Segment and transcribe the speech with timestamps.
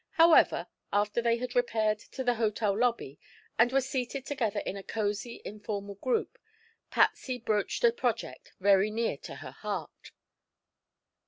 [0.13, 3.19] However, after they had repaired to the hotel lobby
[3.59, 6.39] and were seated together in a cosy, informal group,
[6.89, 10.09] Patsy broached a project very near to her heart.